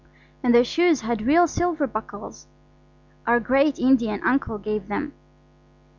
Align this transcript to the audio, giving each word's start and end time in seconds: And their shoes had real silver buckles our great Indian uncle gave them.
And 0.41 0.55
their 0.55 0.63
shoes 0.63 1.01
had 1.01 1.21
real 1.27 1.45
silver 1.47 1.85
buckles 1.85 2.47
our 3.27 3.39
great 3.39 3.77
Indian 3.77 4.19
uncle 4.23 4.57
gave 4.57 4.87
them. 4.87 5.13